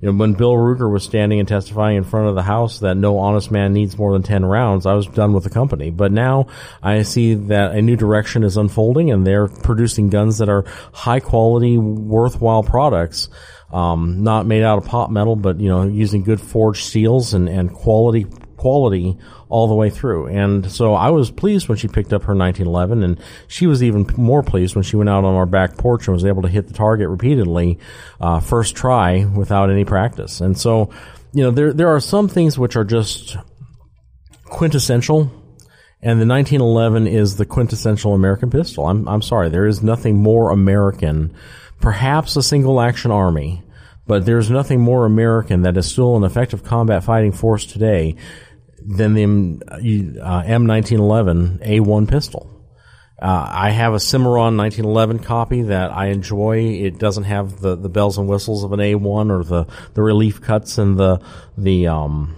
[0.00, 2.96] you know, when Bill Ruger was standing and testifying in front of the House that
[2.96, 5.90] no honest man needs more than 10 rounds, I was done with the company.
[5.90, 6.46] But now
[6.82, 11.20] I see that a new direction is unfolding and they're producing guns that are high
[11.20, 13.28] quality, worthwhile products.
[13.72, 17.50] Um, not made out of pot metal, but, you know, using good forged steels and,
[17.50, 18.24] and quality
[18.58, 19.16] quality
[19.48, 20.26] all the way through.
[20.26, 24.06] And so I was pleased when she picked up her 1911 and she was even
[24.16, 26.66] more pleased when she went out on our back porch and was able to hit
[26.66, 27.78] the target repeatedly,
[28.20, 30.42] uh, first try without any practice.
[30.42, 30.90] And so,
[31.32, 33.38] you know, there, there are some things which are just
[34.44, 35.30] quintessential
[36.00, 38.86] and the 1911 is the quintessential American pistol.
[38.86, 39.48] I'm, I'm sorry.
[39.48, 41.34] There is nothing more American,
[41.80, 43.64] perhaps a single action army,
[44.06, 48.14] but there's nothing more American that is still an effective combat fighting force today
[48.84, 49.24] than the
[50.20, 52.54] uh, M1911 A1 pistol.
[53.20, 56.58] Uh, I have a Cimarron 1911 copy that I enjoy.
[56.58, 60.40] It doesn't have the, the bells and whistles of an A1 or the, the relief
[60.40, 61.20] cuts and the
[61.56, 62.36] the um,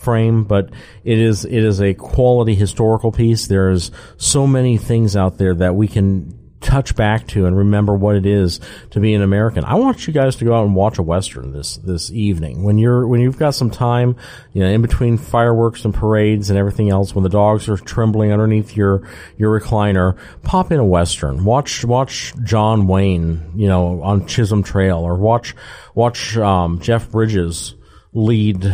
[0.00, 0.70] frame, but
[1.04, 3.46] it is it is a quality historical piece.
[3.46, 6.33] There's so many things out there that we can
[6.64, 8.60] touch back to and remember what it is
[8.90, 9.64] to be an American.
[9.64, 12.78] I want you guys to go out and watch a western this this evening when
[12.78, 14.16] you're when you've got some time,
[14.52, 17.14] you know, in between fireworks and parades and everything else.
[17.14, 19.06] When the dogs are trembling underneath your
[19.36, 21.44] your recliner, pop in a western.
[21.44, 25.54] Watch watch John Wayne, you know, on Chisholm Trail, or watch
[25.94, 27.74] watch um, Jeff Bridges
[28.12, 28.64] lead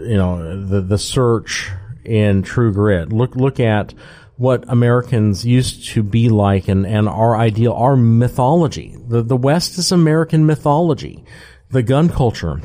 [0.00, 1.70] you know the the search
[2.04, 3.12] in True Grit.
[3.12, 3.94] Look look at
[4.38, 8.96] what Americans used to be like and, and our ideal, our mythology.
[9.08, 11.24] The the West is American mythology.
[11.70, 12.62] The gun culture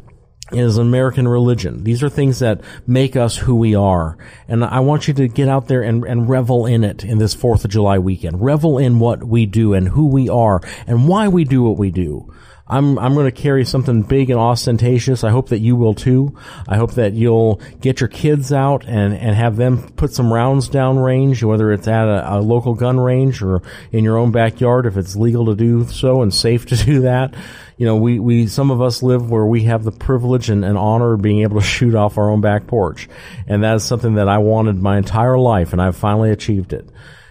[0.51, 1.83] is American religion.
[1.83, 4.17] These are things that make us who we are.
[4.47, 7.35] And I want you to get out there and, and revel in it in this
[7.35, 8.41] 4th of July weekend.
[8.41, 11.89] Revel in what we do and who we are and why we do what we
[11.89, 12.31] do.
[12.65, 15.25] I'm I'm going to carry something big and ostentatious.
[15.25, 16.37] I hope that you will too.
[16.67, 20.69] I hope that you'll get your kids out and and have them put some rounds
[20.69, 23.61] down range, whether it's at a, a local gun range or
[23.91, 27.35] in your own backyard if it's legal to do so and safe to do that.
[27.75, 30.77] You know, we we some of us live where we have the privilege and, and
[30.77, 33.09] honor of being able to shoot off our own back porch,
[33.45, 36.87] and that is something that I wanted my entire life, and I've finally achieved it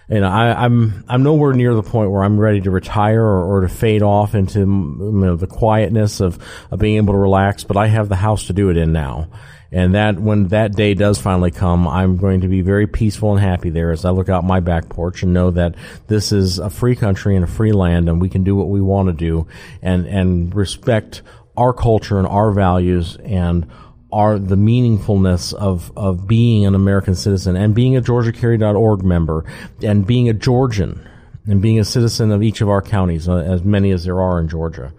[0.09, 3.57] and I, am I'm, I'm nowhere near the point where I'm ready to retire or,
[3.57, 6.39] or to fade off into you know, the quietness of,
[6.71, 7.63] of being able to relax.
[7.63, 9.29] But I have the house to do it in now,
[9.71, 13.39] and that when that day does finally come, I'm going to be very peaceful and
[13.39, 15.75] happy there as I look out my back porch and know that
[16.07, 18.81] this is a free country and a free land, and we can do what we
[18.81, 19.47] want to do,
[19.81, 21.21] and and respect
[21.55, 23.67] our culture and our values and
[24.13, 29.43] are the meaningfulness of, of being an American citizen and being a GeorgiaCarry.org member
[29.81, 31.09] and being a Georgian
[31.47, 34.39] and being a citizen of each of our counties, uh, as many as there are
[34.39, 34.93] in Georgia.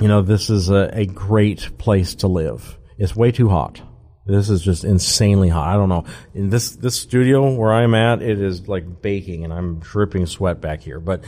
[0.00, 2.78] You know, this is a, a great place to live.
[2.96, 3.82] It's way too hot.
[4.26, 5.68] This is just insanely hot.
[5.68, 6.06] I don't know.
[6.34, 10.62] In this, this studio where I'm at, it is like baking and I'm dripping sweat
[10.62, 11.22] back here, but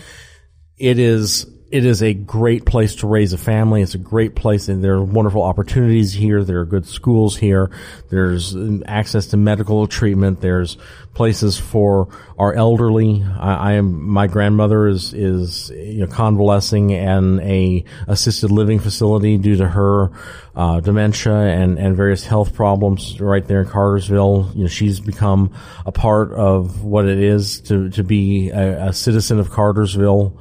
[0.78, 3.82] it is it is a great place to raise a family.
[3.82, 6.44] It's a great place, and there are wonderful opportunities here.
[6.44, 7.70] There are good schools here.
[8.08, 8.54] There's
[8.86, 10.40] access to medical treatment.
[10.40, 10.76] There's
[11.12, 12.08] places for
[12.38, 13.24] our elderly.
[13.24, 19.36] I, I am my grandmother is is you know, convalescing in a assisted living facility
[19.36, 20.12] due to her
[20.54, 24.52] uh, dementia and and various health problems right there in Cartersville.
[24.54, 25.52] You know, she's become
[25.84, 30.38] a part of what it is to to be a, a citizen of Cartersville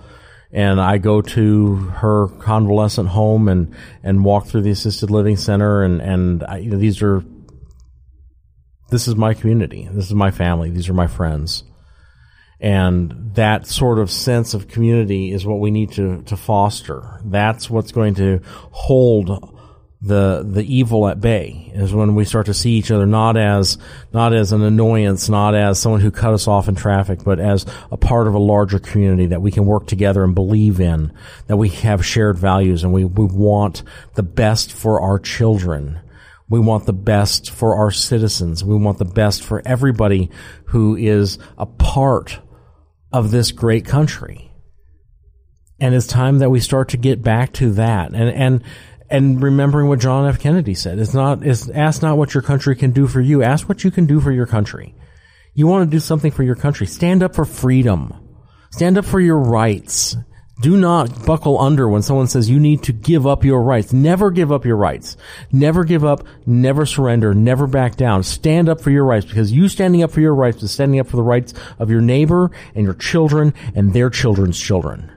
[0.51, 5.83] and I go to her convalescent home and and walk through the assisted living center
[5.83, 7.23] and and I, you know, these are
[8.89, 9.89] this is my community.
[9.91, 10.69] This is my family.
[10.69, 11.63] These are my friends.
[12.59, 17.19] And that sort of sense of community is what we need to to foster.
[17.25, 18.41] That's what's going to
[18.71, 19.54] hold
[20.05, 23.79] the the evil at bay is when we start to see each other not as
[24.13, 27.65] not as an annoyance, not as someone who cut us off in traffic, but as
[27.91, 31.11] a part of a larger community that we can work together and believe in,
[31.47, 33.81] that we have shared values and we, we want
[34.13, 35.99] the best for our children.
[36.47, 38.63] We want the best for our citizens.
[38.63, 40.29] We want the best for everybody
[40.65, 42.39] who is a part
[43.11, 44.51] of this great country.
[45.79, 48.13] And it's time that we start to get back to that.
[48.13, 48.63] And, and,
[49.15, 50.39] and remembering what John F.
[50.39, 50.99] Kennedy said.
[50.99, 53.41] It's not, it's ask not what your country can do for you.
[53.41, 54.93] Ask what you can do for your country.
[55.53, 56.85] You want to do something for your country.
[56.85, 58.13] Stand up for freedom.
[58.71, 60.17] Stand up for your rights.
[60.61, 63.93] Do not buckle under when someone says you need to give up your rights.
[63.93, 65.15] Never give up your rights.
[65.49, 66.25] Never give up.
[66.45, 67.33] Never surrender.
[67.33, 68.23] Never back down.
[68.23, 71.07] Stand up for your rights because you standing up for your rights is standing up
[71.07, 75.09] for the rights of your neighbor and your children and their children's children.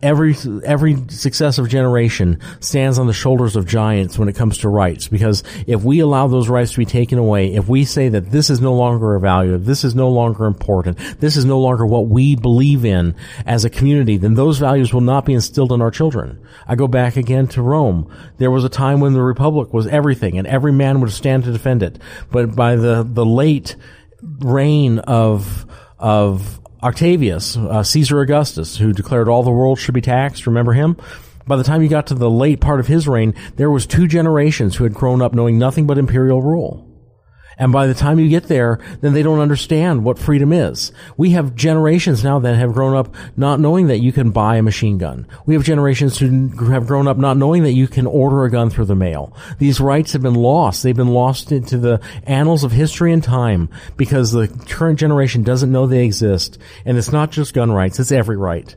[0.00, 5.08] Every every successive generation stands on the shoulders of giants when it comes to rights.
[5.08, 8.48] Because if we allow those rights to be taken away, if we say that this
[8.48, 12.06] is no longer a value, this is no longer important, this is no longer what
[12.06, 15.90] we believe in as a community, then those values will not be instilled in our
[15.90, 16.40] children.
[16.68, 18.08] I go back again to Rome.
[18.36, 21.52] There was a time when the republic was everything, and every man would stand to
[21.52, 21.98] defend it.
[22.30, 23.74] But by the the late
[24.22, 25.66] reign of
[25.98, 30.46] of Octavius, uh, Caesar Augustus, who declared all the world should be taxed.
[30.46, 30.96] Remember him?
[31.46, 34.06] By the time you got to the late part of his reign, there was two
[34.06, 36.87] generations who had grown up knowing nothing but imperial rule.
[37.58, 40.92] And by the time you get there, then they don't understand what freedom is.
[41.16, 44.62] We have generations now that have grown up not knowing that you can buy a
[44.62, 45.26] machine gun.
[45.44, 48.70] We have generations who have grown up not knowing that you can order a gun
[48.70, 49.36] through the mail.
[49.58, 50.82] These rights have been lost.
[50.82, 55.72] They've been lost into the annals of history and time because the current generation doesn't
[55.72, 56.58] know they exist.
[56.84, 58.74] And it's not just gun rights, it's every right.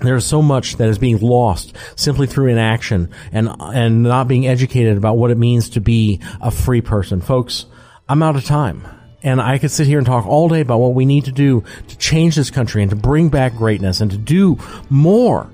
[0.00, 4.96] There's so much that is being lost simply through inaction and and not being educated
[4.96, 7.20] about what it means to be a free person.
[7.20, 7.66] Folks,
[8.10, 8.84] I'm out of time.
[9.22, 11.62] And I could sit here and talk all day about what we need to do
[11.86, 14.58] to change this country and to bring back greatness and to do
[14.88, 15.48] more.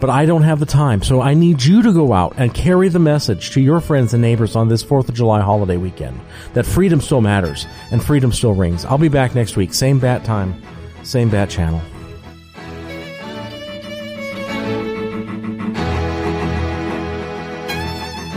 [0.00, 1.02] But I don't have the time.
[1.02, 4.22] So I need you to go out and carry the message to your friends and
[4.22, 6.18] neighbors on this 4th of July holiday weekend
[6.54, 8.86] that freedom still matters and freedom still rings.
[8.86, 9.74] I'll be back next week.
[9.74, 10.54] Same bat time,
[11.02, 11.82] same bat channel.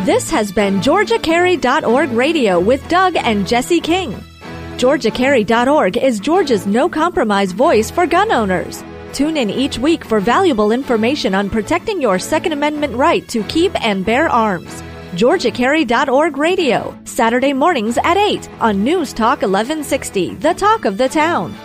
[0.06, 4.12] This has been GeorgiaCarry.org radio with Doug and Jesse King.
[4.76, 8.84] GeorgiaCarry.org is Georgia's no compromise voice for gun owners.
[9.14, 13.74] Tune in each week for valuable information on protecting your Second Amendment right to keep
[13.82, 14.82] and bear arms.
[15.14, 21.56] GeorgiaCarry.org radio, Saturday mornings at 8 on News Talk 1160, the talk of the town.